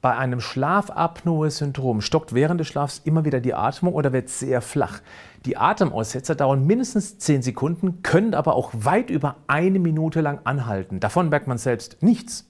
Bei 0.00 0.16
einem 0.16 0.40
Schlafapnoe-Syndrom 0.40 2.02
stockt 2.02 2.32
während 2.32 2.60
des 2.60 2.68
Schlafs 2.68 3.00
immer 3.04 3.24
wieder 3.24 3.40
die 3.40 3.54
Atmung 3.54 3.94
oder 3.94 4.12
wird 4.12 4.28
sehr 4.28 4.60
flach. 4.60 5.00
Die 5.44 5.56
Atemaussetzer 5.56 6.36
dauern 6.36 6.64
mindestens 6.64 7.18
10 7.18 7.42
Sekunden, 7.42 8.02
können 8.02 8.34
aber 8.34 8.54
auch 8.54 8.70
weit 8.74 9.10
über 9.10 9.36
eine 9.48 9.80
Minute 9.80 10.20
lang 10.20 10.40
anhalten. 10.44 11.00
Davon 11.00 11.30
merkt 11.30 11.48
man 11.48 11.58
selbst 11.58 12.00
nichts. 12.00 12.48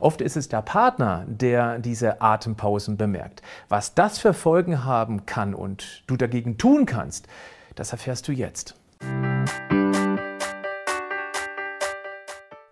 Oft 0.00 0.20
ist 0.20 0.36
es 0.36 0.48
der 0.48 0.62
Partner, 0.62 1.24
der 1.28 1.78
diese 1.78 2.20
Atempausen 2.20 2.96
bemerkt. 2.96 3.42
Was 3.68 3.94
das 3.94 4.18
für 4.18 4.34
Folgen 4.34 4.84
haben 4.84 5.24
kann 5.24 5.54
und 5.54 6.02
du 6.08 6.16
dagegen 6.16 6.58
tun 6.58 6.84
kannst, 6.84 7.28
das 7.76 7.92
erfährst 7.92 8.26
du 8.26 8.32
jetzt. 8.32 8.74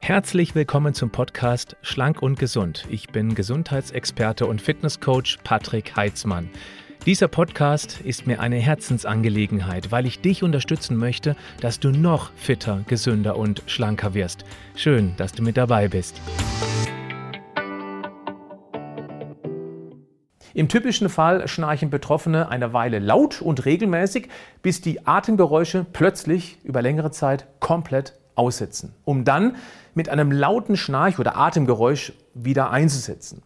Herzlich 0.07 0.55
willkommen 0.55 0.95
zum 0.95 1.11
Podcast 1.11 1.77
Schlank 1.83 2.23
und 2.23 2.39
Gesund. 2.39 2.87
Ich 2.89 3.09
bin 3.09 3.35
Gesundheitsexperte 3.35 4.47
und 4.47 4.63
Fitnesscoach 4.63 5.39
Patrick 5.43 5.97
Heitzmann. 5.97 6.49
Dieser 7.07 7.27
Podcast 7.27 8.03
ist 8.03 8.25
mir 8.25 8.39
eine 8.39 8.55
Herzensangelegenheit, 8.55 9.91
weil 9.91 10.07
ich 10.07 10.21
dich 10.21 10.45
unterstützen 10.45 10.97
möchte, 10.97 11.35
dass 11.61 11.81
du 11.81 11.91
noch 11.91 12.31
fitter, 12.37 12.85
gesünder 12.87 13.37
und 13.37 13.65
schlanker 13.67 14.15
wirst. 14.15 14.45
Schön, 14.77 15.15
dass 15.17 15.33
du 15.33 15.43
mit 15.43 15.57
dabei 15.57 15.89
bist. 15.89 16.21
Im 20.55 20.69
typischen 20.69 21.09
Fall 21.09 21.49
schnarchen 21.49 21.91
Betroffene 21.91 22.49
eine 22.49 22.73
Weile 22.73 23.01
laut 23.01 23.43
und 23.43 23.65
regelmäßig, 23.65 24.29
bis 24.63 24.81
die 24.81 25.05
Atemgeräusche 25.05 25.85
plötzlich 25.93 26.59
über 26.63 26.81
längere 26.81 27.11
Zeit 27.11 27.49
komplett 27.59 28.15
aussetzen, 28.37 28.95
um 29.05 29.25
dann 29.25 29.57
mit 29.95 30.09
einem 30.11 30.31
lauten 30.31 30.77
Schnarch 30.77 31.19
oder 31.19 31.37
Atemgeräusch 31.37 32.13
wieder 32.35 32.71
einzusetzen. 32.71 33.43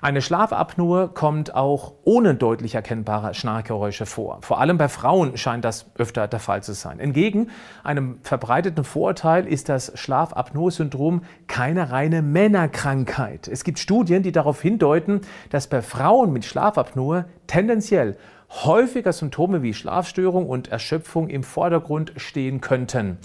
Eine 0.00 0.20
Schlafapnoe 0.20 1.08
kommt 1.14 1.54
auch 1.54 1.92
ohne 2.02 2.34
deutlich 2.34 2.74
erkennbare 2.74 3.34
Schnarchgeräusche 3.34 4.04
vor. 4.04 4.38
Vor 4.42 4.60
allem 4.60 4.78
bei 4.78 4.88
Frauen 4.88 5.36
scheint 5.36 5.64
das 5.64 5.86
öfter 5.96 6.26
der 6.26 6.40
Fall 6.40 6.60
zu 6.60 6.74
sein. 6.74 6.98
Entgegen 6.98 7.50
einem 7.84 8.18
verbreiteten 8.22 8.82
Vorurteil 8.82 9.46
ist 9.46 9.68
das 9.68 9.92
Schlafapnoe-Syndrom 9.94 11.22
keine 11.46 11.92
reine 11.92 12.20
Männerkrankheit. 12.20 13.46
Es 13.46 13.62
gibt 13.62 13.78
Studien, 13.78 14.24
die 14.24 14.32
darauf 14.32 14.60
hindeuten, 14.60 15.20
dass 15.50 15.68
bei 15.68 15.82
Frauen 15.82 16.32
mit 16.32 16.44
Schlafapnoe 16.44 17.26
tendenziell 17.46 18.16
häufiger 18.64 19.12
Symptome 19.12 19.62
wie 19.62 19.72
Schlafstörung 19.72 20.48
und 20.48 20.66
Erschöpfung 20.66 21.28
im 21.28 21.44
Vordergrund 21.44 22.12
stehen 22.16 22.60
könnten. 22.60 23.18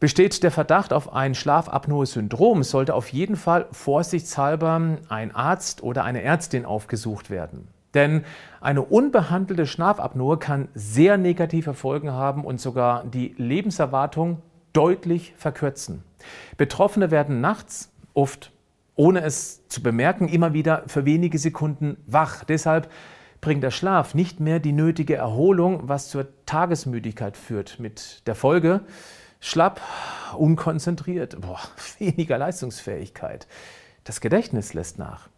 Besteht 0.00 0.42
der 0.42 0.50
Verdacht 0.50 0.94
auf 0.94 1.12
ein 1.12 1.34
Schlafapnoe-Syndrom, 1.34 2.62
sollte 2.62 2.94
auf 2.94 3.10
jeden 3.10 3.36
Fall 3.36 3.66
vorsichtshalber 3.70 4.96
ein 5.10 5.34
Arzt 5.34 5.82
oder 5.82 6.04
eine 6.04 6.22
Ärztin 6.22 6.64
aufgesucht 6.64 7.28
werden. 7.28 7.68
Denn 7.92 8.24
eine 8.62 8.80
unbehandelte 8.80 9.66
Schlafapnoe 9.66 10.38
kann 10.38 10.68
sehr 10.74 11.18
negative 11.18 11.74
Folgen 11.74 12.12
haben 12.12 12.46
und 12.46 12.62
sogar 12.62 13.04
die 13.04 13.34
Lebenserwartung 13.36 14.40
deutlich 14.72 15.34
verkürzen. 15.36 16.02
Betroffene 16.56 17.10
werden 17.10 17.42
nachts 17.42 17.92
oft, 18.14 18.52
ohne 18.94 19.20
es 19.20 19.68
zu 19.68 19.82
bemerken, 19.82 20.28
immer 20.28 20.54
wieder 20.54 20.84
für 20.86 21.04
wenige 21.04 21.38
Sekunden 21.38 21.98
wach. 22.06 22.44
Deshalb 22.44 22.90
bringt 23.42 23.62
der 23.62 23.70
Schlaf 23.70 24.14
nicht 24.14 24.40
mehr 24.40 24.60
die 24.60 24.72
nötige 24.72 25.16
Erholung, 25.16 25.90
was 25.90 26.08
zur 26.08 26.28
Tagesmüdigkeit 26.46 27.36
führt, 27.36 27.78
mit 27.80 28.26
der 28.26 28.34
Folge, 28.34 28.80
Schlapp, 29.40 29.80
unkonzentriert, 30.36 31.40
boah, 31.40 31.60
weniger 31.98 32.36
Leistungsfähigkeit. 32.36 33.46
Das 34.04 34.20
Gedächtnis 34.20 34.74
lässt 34.74 34.98
nach. 34.98 35.28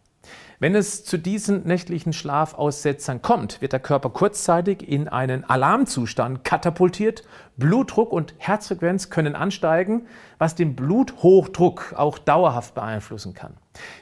Wenn 0.59 0.75
es 0.75 1.03
zu 1.03 1.17
diesen 1.17 1.65
nächtlichen 1.65 2.13
Schlafaussetzern 2.13 3.21
kommt, 3.21 3.61
wird 3.61 3.73
der 3.73 3.79
Körper 3.79 4.09
kurzzeitig 4.09 4.87
in 4.87 5.07
einen 5.07 5.43
Alarmzustand 5.43 6.43
katapultiert. 6.43 7.23
Blutdruck 7.57 8.13
und 8.13 8.33
Herzfrequenz 8.37 9.09
können 9.09 9.35
ansteigen, 9.35 10.05
was 10.37 10.55
den 10.55 10.75
Bluthochdruck 10.75 11.93
auch 11.97 12.17
dauerhaft 12.17 12.75
beeinflussen 12.75 13.33
kann. 13.33 13.55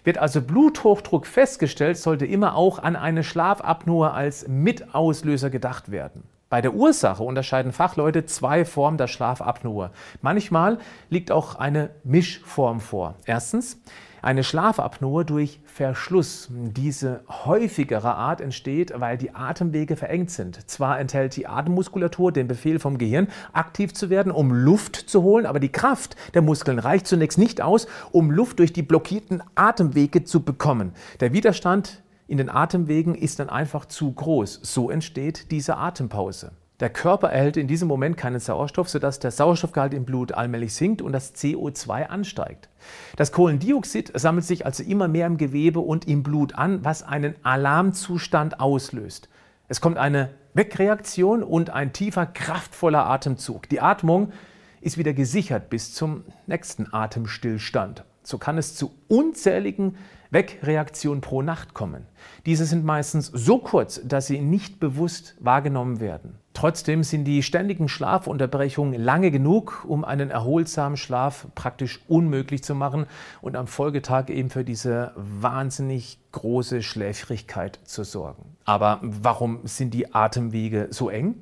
Wird 0.03 0.17
also 0.17 0.41
Bluthochdruck 0.41 1.25
festgestellt, 1.25 1.97
sollte 1.97 2.25
immer 2.25 2.55
auch 2.55 2.79
an 2.79 2.95
eine 2.95 3.23
Schlafapnoe 3.23 4.11
als 4.11 4.47
Mitauslöser 4.47 5.49
gedacht 5.49 5.89
werden. 5.89 6.23
Bei 6.51 6.59
der 6.59 6.73
Ursache 6.73 7.23
unterscheiden 7.23 7.71
Fachleute 7.71 8.25
zwei 8.25 8.65
Formen 8.65 8.97
der 8.97 9.07
Schlafapnoe. 9.07 9.89
Manchmal 10.21 10.79
liegt 11.09 11.31
auch 11.31 11.55
eine 11.55 11.91
Mischform 12.03 12.81
vor. 12.81 13.15
Erstens 13.25 13.81
eine 14.21 14.43
Schlafapnoe 14.43 15.23
durch 15.23 15.61
Verschluss. 15.63 16.49
Diese 16.51 17.23
häufigere 17.29 18.15
Art 18.15 18.41
entsteht, 18.41 18.91
weil 18.97 19.17
die 19.17 19.33
Atemwege 19.33 19.95
verengt 19.95 20.29
sind. 20.29 20.69
Zwar 20.69 20.99
enthält 20.99 21.37
die 21.37 21.47
Atemmuskulatur 21.47 22.33
den 22.33 22.49
Befehl 22.49 22.79
vom 22.79 22.97
Gehirn, 22.97 23.29
aktiv 23.53 23.93
zu 23.93 24.09
werden, 24.09 24.33
um 24.33 24.51
Luft 24.51 24.97
zu 24.97 25.23
holen, 25.23 25.45
aber 25.45 25.61
die 25.61 25.71
Kraft 25.71 26.17
der 26.33 26.41
Muskeln 26.41 26.79
reicht 26.79 27.07
zunächst 27.07 27.37
nicht 27.37 27.61
aus, 27.61 27.87
um 28.11 28.29
Luft 28.29 28.59
durch 28.59 28.73
die 28.73 28.83
blockierten 28.83 29.41
Atemwege 29.55 30.25
zu 30.25 30.43
bekommen. 30.43 30.91
Der 31.21 31.31
Widerstand 31.31 32.03
in 32.31 32.37
den 32.37 32.49
Atemwegen 32.49 33.13
ist 33.13 33.39
dann 33.39 33.49
einfach 33.49 33.83
zu 33.83 34.09
groß. 34.09 34.61
So 34.63 34.89
entsteht 34.89 35.51
diese 35.51 35.75
Atempause. 35.75 36.53
Der 36.79 36.89
Körper 36.89 37.29
erhält 37.29 37.57
in 37.57 37.67
diesem 37.67 37.89
Moment 37.89 38.15
keinen 38.15 38.39
Sauerstoff, 38.39 38.87
sodass 38.87 39.19
der 39.19 39.31
Sauerstoffgehalt 39.31 39.93
im 39.93 40.05
Blut 40.05 40.31
allmählich 40.31 40.73
sinkt 40.73 41.01
und 41.01 41.11
das 41.11 41.35
CO2 41.35 42.07
ansteigt. 42.07 42.69
Das 43.17 43.33
Kohlendioxid 43.33 44.17
sammelt 44.17 44.45
sich 44.45 44.65
also 44.65 44.81
immer 44.81 45.09
mehr 45.09 45.27
im 45.27 45.35
Gewebe 45.35 45.81
und 45.81 46.07
im 46.07 46.23
Blut 46.23 46.55
an, 46.55 46.85
was 46.85 47.03
einen 47.03 47.35
Alarmzustand 47.43 48.61
auslöst. 48.61 49.27
Es 49.67 49.81
kommt 49.81 49.97
eine 49.97 50.29
Wegreaktion 50.53 51.43
und 51.43 51.71
ein 51.71 51.91
tiefer, 51.91 52.27
kraftvoller 52.27 53.07
Atemzug. 53.07 53.67
Die 53.67 53.81
Atmung 53.81 54.31
ist 54.79 54.97
wieder 54.97 55.11
gesichert 55.11 55.69
bis 55.69 55.93
zum 55.93 56.23
nächsten 56.47 56.93
Atemstillstand. 56.93 58.05
So 58.23 58.37
kann 58.37 58.57
es 58.57 58.75
zu 58.75 58.91
unzähligen 59.07 59.97
Wegreaktionen 60.31 61.21
pro 61.21 61.41
Nacht 61.41 61.73
kommen. 61.73 62.05
Diese 62.45 62.65
sind 62.65 62.85
meistens 62.85 63.27
so 63.27 63.57
kurz, 63.57 64.01
dass 64.05 64.27
sie 64.27 64.39
nicht 64.39 64.79
bewusst 64.79 65.35
wahrgenommen 65.39 65.99
werden. 65.99 66.37
Trotzdem 66.53 67.03
sind 67.03 67.25
die 67.25 67.43
ständigen 67.43 67.89
Schlafunterbrechungen 67.89 69.01
lange 69.01 69.31
genug, 69.31 69.85
um 69.87 70.05
einen 70.05 70.29
erholsamen 70.29 70.97
Schlaf 70.97 71.47
praktisch 71.55 72.01
unmöglich 72.07 72.63
zu 72.63 72.75
machen 72.75 73.07
und 73.41 73.55
am 73.55 73.67
Folgetag 73.67 74.29
eben 74.29 74.49
für 74.49 74.63
diese 74.63 75.11
wahnsinnig 75.15 76.19
große 76.31 76.81
Schläfrigkeit 76.81 77.79
zu 77.83 78.03
sorgen. 78.03 78.55
Aber 78.65 78.99
warum 79.01 79.59
sind 79.63 79.93
die 79.93 80.13
Atemwege 80.13 80.87
so 80.91 81.09
eng? 81.09 81.35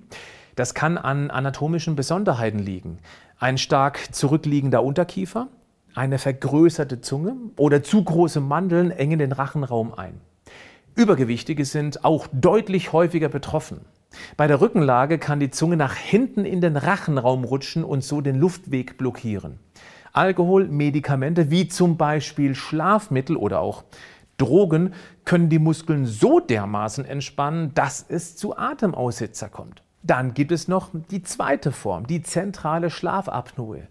Das 0.56 0.74
kann 0.74 0.98
an 0.98 1.32
anatomischen 1.32 1.96
Besonderheiten 1.96 2.60
liegen. 2.60 2.98
Ein 3.40 3.58
stark 3.58 4.14
zurückliegender 4.14 4.84
Unterkiefer, 4.84 5.48
eine 5.96 6.18
vergrößerte 6.18 7.02
Zunge 7.02 7.36
oder 7.58 7.84
zu 7.84 8.04
große 8.04 8.40
Mandeln 8.40 8.92
engen 8.92 9.20
den 9.20 9.32
Rachenraum 9.32 9.94
ein. 9.94 10.22
Übergewichtige 10.96 11.66
sind 11.66 12.04
auch 12.04 12.28
deutlich 12.32 12.94
häufiger 12.94 13.30
betroffen. 13.30 13.82
Bei 14.38 14.48
der 14.48 14.60
Rückenlage 14.60 15.18
kann 15.18 15.40
die 15.40 15.52
Zunge 15.52 15.78
nach 15.78 15.96
hinten 15.96 16.46
in 16.46 16.62
den 16.62 16.76
Rachenraum 16.76 17.44
rutschen 17.44 17.84
und 17.84 18.04
so 18.04 18.22
den 18.22 18.36
Luftweg 18.36 18.98
blockieren. 18.98 19.60
Alkohol, 20.12 20.68
Medikamente 20.68 21.52
wie 21.52 21.68
zum 21.68 21.98
Beispiel 21.98 22.56
Schlafmittel 22.56 23.38
oder 23.38 23.60
auch 23.60 23.84
Drogen 24.38 24.94
können 25.26 25.50
die 25.50 25.60
Muskeln 25.60 26.06
so 26.06 26.40
dermaßen 26.40 27.06
entspannen, 27.06 27.74
dass 27.76 28.06
es 28.08 28.36
zu 28.36 28.58
Atemaussetzer 28.58 29.50
kommt. 29.50 29.84
Dann 30.02 30.34
gibt 30.34 30.52
es 30.52 30.68
noch 30.68 30.90
die 31.12 31.22
zweite 31.24 31.72
Form, 31.72 32.08
die 32.08 32.24
zentrale 32.24 32.90
Schlafapnoe. 32.90 33.88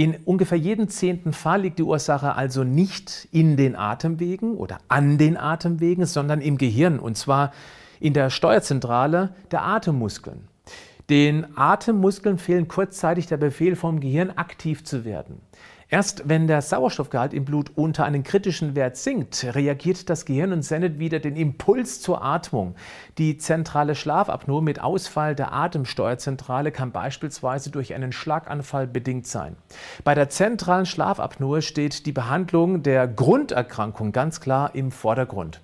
In 0.00 0.16
ungefähr 0.24 0.56
jedem 0.56 0.88
zehnten 0.88 1.34
Fall 1.34 1.60
liegt 1.60 1.78
die 1.78 1.82
Ursache 1.82 2.34
also 2.34 2.64
nicht 2.64 3.28
in 3.32 3.58
den 3.58 3.76
Atemwegen 3.76 4.54
oder 4.54 4.78
an 4.88 5.18
den 5.18 5.36
Atemwegen, 5.36 6.06
sondern 6.06 6.40
im 6.40 6.56
Gehirn 6.56 6.98
und 6.98 7.18
zwar 7.18 7.52
in 8.00 8.14
der 8.14 8.30
Steuerzentrale 8.30 9.34
der 9.50 9.62
Atemmuskeln. 9.62 10.48
Den 11.10 11.54
Atemmuskeln 11.54 12.38
fehlen 12.38 12.66
kurzzeitig 12.66 13.26
der 13.26 13.36
Befehl 13.36 13.76
vom 13.76 14.00
Gehirn, 14.00 14.30
aktiv 14.30 14.84
zu 14.84 15.04
werden. 15.04 15.42
Erst 15.92 16.28
wenn 16.28 16.46
der 16.46 16.62
Sauerstoffgehalt 16.62 17.34
im 17.34 17.44
Blut 17.44 17.72
unter 17.74 18.04
einen 18.04 18.22
kritischen 18.22 18.76
Wert 18.76 18.96
sinkt, 18.96 19.44
reagiert 19.56 20.08
das 20.08 20.24
Gehirn 20.24 20.52
und 20.52 20.62
sendet 20.62 21.00
wieder 21.00 21.18
den 21.18 21.34
Impuls 21.34 22.00
zur 22.00 22.22
Atmung. 22.22 22.76
Die 23.18 23.38
zentrale 23.38 23.96
Schlafapnoe 23.96 24.62
mit 24.62 24.80
Ausfall 24.80 25.34
der 25.34 25.52
Atemsteuerzentrale 25.52 26.70
kann 26.70 26.92
beispielsweise 26.92 27.70
durch 27.70 27.92
einen 27.92 28.12
Schlaganfall 28.12 28.86
bedingt 28.86 29.26
sein. 29.26 29.56
Bei 30.04 30.14
der 30.14 30.28
zentralen 30.28 30.86
Schlafapnoe 30.86 31.60
steht 31.60 32.06
die 32.06 32.12
Behandlung 32.12 32.84
der 32.84 33.08
Grunderkrankung 33.08 34.12
ganz 34.12 34.40
klar 34.40 34.76
im 34.76 34.92
Vordergrund. 34.92 35.60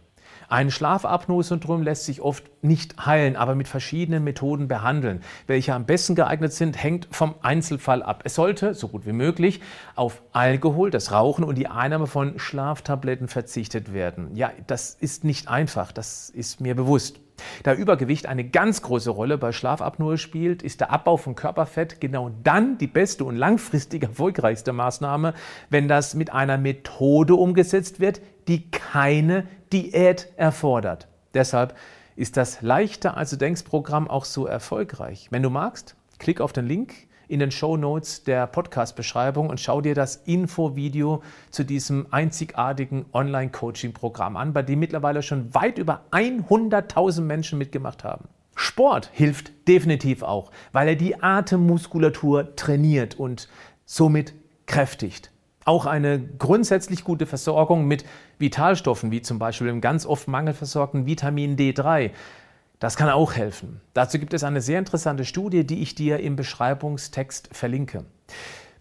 Ein 0.49 0.71
Schlafapnoe-Syndrom 0.71 1.83
lässt 1.83 2.05
sich 2.05 2.21
oft 2.21 2.45
nicht 2.63 3.05
heilen, 3.05 3.37
aber 3.37 3.55
mit 3.55 3.69
verschiedenen 3.69 4.25
Methoden 4.25 4.69
behandeln. 4.69 5.23
Welche 5.47 5.75
am 5.75 5.87
besten 5.87 6.15
geeignet 6.15 6.53
sind, 6.53 6.83
hängt 6.83 7.09
vom 7.11 7.35
Einzelfall 7.43 8.03
ab. 8.03 8.23
Es 8.25 8.35
sollte, 8.35 8.75
so 8.75 8.89
gut 8.89 9.07
wie 9.07 9.13
möglich, 9.13 9.61
auf 9.95 10.23
Alkohol, 10.33 10.91
das 10.91 11.13
Rauchen 11.13 11.45
und 11.45 11.57
die 11.57 11.69
Einnahme 11.69 12.07
von 12.07 12.39
Schlaftabletten 12.39 13.29
verzichtet 13.29 13.93
werden. 13.93 14.35
Ja, 14.37 14.53
das 14.67 14.95
ist 14.95 15.25
nicht 15.25 15.49
einfach, 15.49 15.93
das 15.93 16.31
ist 16.31 16.61
mir 16.61 16.75
bewusst. 16.75 17.21
Da 17.62 17.75
Übergewicht 17.75 18.27
eine 18.27 18.44
ganz 18.44 18.83
große 18.83 19.11
Rolle 19.11 19.38
bei 19.38 19.53
Schlafapnoe 19.53 20.19
spielt, 20.19 20.62
ist 20.62 20.81
der 20.81 20.91
Abbau 20.91 21.17
von 21.17 21.35
Körperfett 21.35 22.00
genau 22.00 22.31
dann 22.43 22.79
die 22.79 22.87
beste 22.87 23.25
und 23.25 23.37
langfristig 23.37 24.03
erfolgreichste 24.05 24.73
Maßnahme, 24.73 25.35
wenn 25.71 25.88
das 25.88 26.15
mit 26.15 26.33
einer 26.33 26.59
Methode 26.59 27.35
umgesetzt 27.35 28.00
wird, 28.00 28.21
die 28.49 28.71
keine 28.71 29.47
Diät 29.73 30.33
erfordert. 30.37 31.09
Deshalb 31.35 31.77
ist 32.17 32.37
das 32.37 32.62
leichter 32.62 33.17
als 33.17 33.31
du 33.31 33.37
denkst 33.37 33.65
Programm 33.65 34.09
auch 34.09 34.25
so 34.25 34.47
erfolgreich. 34.47 35.29
Wenn 35.31 35.43
du 35.43 35.50
magst, 35.50 35.97
klick 36.19 36.41
auf 36.41 36.53
den 36.53 36.67
Link 36.67 36.94
in 37.28 37.40
den 37.40 37.50
Show 37.50 37.76
Notes 37.76 38.25
der 38.25 38.46
Podcast-Beschreibung 38.46 39.50
und 39.50 39.61
schau 39.61 39.81
dir 39.81 39.94
das 39.94 40.17
Info-Video 40.17 41.23
zu 41.50 41.64
diesem 41.64 42.06
einzigartigen 42.11 43.06
Online-Coaching-Programm 43.12 44.37
an, 44.37 44.52
bei 44.52 44.62
dem 44.62 44.78
mittlerweile 44.78 45.23
schon 45.23 45.55
weit 45.55 45.78
über 45.78 46.05
100.000 46.12 47.23
Menschen 47.23 47.58
mitgemacht 47.58 48.05
haben. 48.05 48.28
Sport 48.55 49.11
hilft 49.12 49.69
definitiv 49.69 50.23
auch, 50.23 50.50
weil 50.73 50.88
er 50.88 50.96
die 50.96 51.23
Atemmuskulatur 51.23 52.56
trainiert 52.56 53.14
und 53.14 53.49
somit 53.84 54.34
kräftigt. 54.67 55.31
Auch 55.64 55.84
eine 55.84 56.20
grundsätzlich 56.20 57.02
gute 57.05 57.26
Versorgung 57.26 57.87
mit 57.87 58.05
Vitalstoffen, 58.38 59.11
wie 59.11 59.20
zum 59.20 59.38
Beispiel 59.38 59.67
dem 59.67 59.81
ganz 59.81 60.06
oft 60.06 60.28
mangelversorgten 60.28 61.06
Vitamin 61.06 61.56
D3, 61.56 62.12
das 62.78 62.96
kann 62.96 63.08
auch 63.08 63.32
helfen. 63.34 63.81
Dazu 63.94 64.19
gibt 64.19 64.34
es 64.34 64.44
eine 64.44 64.61
sehr 64.61 64.78
interessante 64.78 65.25
Studie, 65.25 65.67
die 65.67 65.81
ich 65.82 65.94
dir 65.94 66.20
im 66.20 66.37
Beschreibungstext 66.37 67.49
verlinke. 67.52 68.05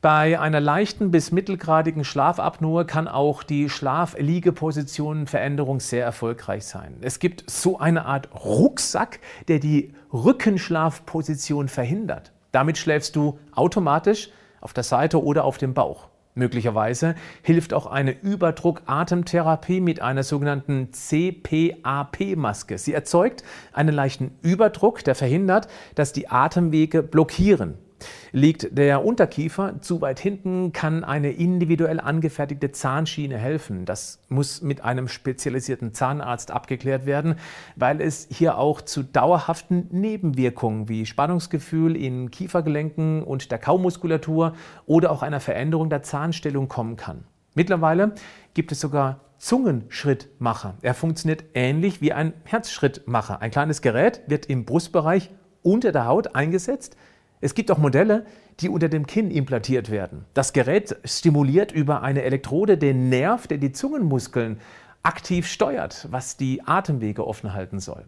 Bei 0.02 0.38
einer 0.40 0.60
leichten 0.60 1.10
bis 1.10 1.32
mittelgradigen 1.32 2.04
Schlafapnoe 2.04 2.86
kann 2.86 3.08
auch 3.08 3.42
die 3.42 3.70
Schlafliegepositionenveränderung 3.70 5.80
sehr 5.80 6.06
erfolgreich 6.06 6.66
sein. 6.66 6.98
Es 7.02 7.18
gibt 7.20 7.50
so 7.50 7.80
eine 7.80 8.06
Art 8.06 8.30
Rucksack, 8.36 9.20
der 9.48 9.58
die 9.60 9.94
Rückenschlafposition 10.14 11.70
verhindert. 11.70 12.34
Damit 12.52 12.78
schläfst 12.78 13.16
du 13.16 13.40
automatisch 13.54 14.30
auf 14.62 14.74
der 14.74 14.84
Seite 14.84 15.24
oder 15.24 15.44
auf 15.44 15.58
dem 15.58 15.74
Bauch. 15.74 16.10
Möglicherweise 16.36 17.16
hilft 17.44 17.74
auch 17.74 17.86
eine 17.86 18.12
Überdruck-Atemtherapie 18.12 19.80
mit 19.80 20.02
einer 20.02 20.24
sogenannten 20.24 20.90
CPAP-Maske. 20.92 22.78
Sie 22.78 22.94
erzeugt 22.94 23.44
einen 23.72 23.96
leichten 23.96 24.38
Überdruck, 24.42 25.02
der 25.06 25.16
verhindert, 25.16 25.70
dass 25.96 26.12
die 26.12 26.28
Atemwege 26.28 27.04
blockieren. 27.04 27.85
Liegt 28.32 28.78
der 28.78 29.06
Unterkiefer 29.06 29.82
zu 29.82 30.02
weit 30.02 30.20
hinten, 30.20 30.74
kann 30.74 31.04
eine 31.04 31.32
individuell 31.32 32.00
angefertigte 32.00 32.72
Zahnschiene 32.72 33.38
helfen. 33.38 33.86
Das 33.86 34.20
muss 34.30 34.62
mit 34.62 34.84
einem 34.84 35.08
spezialisierten 35.08 35.94
Zahnarzt 35.94 36.52
abgeklärt 36.52 37.06
werden, 37.06 37.36
weil 37.76 38.02
es 38.02 38.28
hier 38.30 38.58
auch 38.58 38.82
zu 38.82 39.04
dauerhaften 39.04 39.88
Nebenwirkungen 39.92 40.90
wie 40.90 41.06
Spannungsgefühl 41.06 41.96
in 41.96 42.32
Kiefergelenken 42.32 43.24
und 43.24 43.52
der 43.52 43.60
Kaumuskulatur 43.60 44.54
oder 44.86 45.12
auch 45.12 45.22
einer 45.22 45.40
Veränderung 45.40 45.90
der 45.90 46.04
Zahnstellung 46.04 46.68
kommen 46.68 46.98
kann. 46.98 47.24
Mittlerweile 47.54 48.16
gibt 48.54 48.74
es 48.74 48.82
sogar 48.82 49.22
Zungenschrittmacher. 49.38 50.76
Er 50.82 50.94
funktioniert 50.94 51.44
ähnlich 51.54 52.02
wie 52.02 52.14
ein 52.14 52.34
Herzschrittmacher. 52.44 53.42
Ein 53.42 53.52
kleines 53.52 53.82
Gerät 53.82 54.22
wird 54.28 54.48
im 54.48 54.66
Brustbereich 54.66 55.30
unter 55.62 55.92
der 55.92 56.06
Haut 56.06 56.36
eingesetzt. 56.36 56.98
Es 57.46 57.54
gibt 57.54 57.70
auch 57.70 57.78
Modelle, 57.78 58.26
die 58.60 58.70
unter 58.70 58.90
dem 58.90 59.06
Kinn 59.06 59.30
implantiert 59.30 59.92
werden. 59.92 60.26
Das 60.34 60.52
Gerät 60.52 60.98
stimuliert 61.06 61.72
über 61.72 62.02
eine 62.02 62.24
Elektrode 62.24 62.76
den 62.76 63.10
Nerv, 63.10 63.46
der 63.46 63.60
die 63.60 63.72
Zungenmuskeln 63.72 64.60
aktiv 65.04 65.46
steuert, 65.46 66.08
was 66.10 66.38
die 66.38 66.64
Atemwege 66.66 67.28
offen 67.28 67.54
halten 67.54 67.80
soll. 67.80 68.06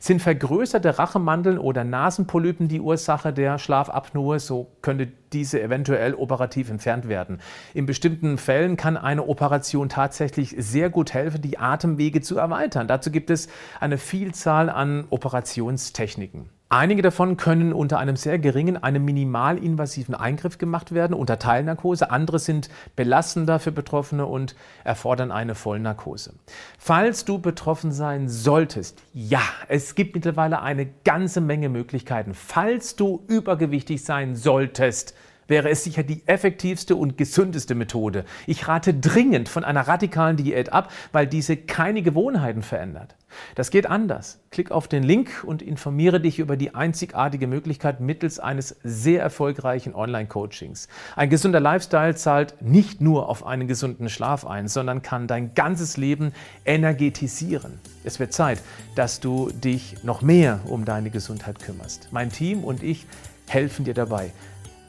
Sind 0.00 0.20
vergrößerte 0.20 0.98
Rachenmandeln 0.98 1.58
oder 1.58 1.82
Nasenpolypen 1.82 2.68
die 2.68 2.82
Ursache 2.82 3.32
der 3.32 3.58
Schlafapnoe, 3.58 4.38
so 4.38 4.70
könnte 4.82 5.08
diese 5.32 5.62
eventuell 5.62 6.12
operativ 6.12 6.68
entfernt 6.68 7.08
werden. 7.08 7.40
In 7.72 7.86
bestimmten 7.86 8.36
Fällen 8.36 8.76
kann 8.76 8.98
eine 8.98 9.26
Operation 9.26 9.88
tatsächlich 9.88 10.54
sehr 10.58 10.90
gut 10.90 11.14
helfen, 11.14 11.40
die 11.40 11.56
Atemwege 11.56 12.20
zu 12.20 12.36
erweitern. 12.36 12.86
Dazu 12.86 13.10
gibt 13.10 13.30
es 13.30 13.48
eine 13.80 13.96
Vielzahl 13.96 14.68
an 14.68 15.06
Operationstechniken. 15.08 16.50
Einige 16.76 17.02
davon 17.02 17.36
können 17.36 17.72
unter 17.72 18.00
einem 18.00 18.16
sehr 18.16 18.40
geringen, 18.40 18.82
einem 18.82 19.04
minimalinvasiven 19.04 20.16
Eingriff 20.16 20.58
gemacht 20.58 20.92
werden, 20.92 21.14
unter 21.14 21.38
Teilnarkose. 21.38 22.10
Andere 22.10 22.40
sind 22.40 22.68
belastender 22.96 23.60
für 23.60 23.70
Betroffene 23.70 24.26
und 24.26 24.56
erfordern 24.82 25.30
eine 25.30 25.54
Vollnarkose. 25.54 26.34
Falls 26.76 27.24
du 27.24 27.38
betroffen 27.38 27.92
sein 27.92 28.28
solltest, 28.28 29.00
ja, 29.12 29.42
es 29.68 29.94
gibt 29.94 30.16
mittlerweile 30.16 30.62
eine 30.62 30.86
ganze 31.04 31.40
Menge 31.40 31.68
Möglichkeiten. 31.68 32.34
Falls 32.34 32.96
du 32.96 33.22
übergewichtig 33.28 34.02
sein 34.02 34.34
solltest, 34.34 35.14
wäre 35.46 35.70
es 35.70 35.84
sicher 35.84 36.02
die 36.02 36.22
effektivste 36.26 36.96
und 36.96 37.16
gesündeste 37.16 37.74
Methode. 37.74 38.24
Ich 38.46 38.68
rate 38.68 38.94
dringend 38.94 39.48
von 39.48 39.64
einer 39.64 39.86
radikalen 39.86 40.36
Diät 40.36 40.72
ab, 40.72 40.90
weil 41.12 41.26
diese 41.26 41.56
keine 41.56 42.02
Gewohnheiten 42.02 42.62
verändert. 42.62 43.16
Das 43.54 43.70
geht 43.70 43.86
anders. 43.86 44.38
Klick 44.50 44.70
auf 44.70 44.88
den 44.88 45.02
Link 45.02 45.44
und 45.44 45.62
informiere 45.62 46.20
dich 46.20 46.38
über 46.38 46.56
die 46.56 46.74
einzigartige 46.74 47.46
Möglichkeit 47.46 48.00
mittels 48.00 48.38
eines 48.38 48.76
sehr 48.82 49.20
erfolgreichen 49.22 49.94
Online-Coachings. 49.94 50.88
Ein 51.16 51.30
gesunder 51.30 51.60
Lifestyle 51.60 52.14
zahlt 52.14 52.54
nicht 52.60 53.00
nur 53.00 53.28
auf 53.28 53.44
einen 53.44 53.66
gesunden 53.66 54.08
Schlaf 54.08 54.46
ein, 54.46 54.68
sondern 54.68 55.02
kann 55.02 55.26
dein 55.26 55.54
ganzes 55.54 55.96
Leben 55.96 56.32
energetisieren. 56.64 57.80
Es 58.04 58.20
wird 58.20 58.32
Zeit, 58.32 58.60
dass 58.94 59.20
du 59.20 59.50
dich 59.50 59.96
noch 60.02 60.22
mehr 60.22 60.60
um 60.66 60.84
deine 60.84 61.10
Gesundheit 61.10 61.58
kümmerst. 61.58 62.08
Mein 62.10 62.30
Team 62.30 62.62
und 62.64 62.82
ich 62.82 63.06
helfen 63.48 63.84
dir 63.84 63.94
dabei. 63.94 64.30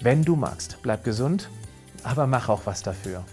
Wenn 0.01 0.24
du 0.24 0.36
magst, 0.36 0.77
bleib 0.81 1.03
gesund, 1.03 1.50
aber 2.03 2.27
mach 2.27 2.50
auch 2.50 2.65
was 2.65 2.83
dafür. 2.83 3.24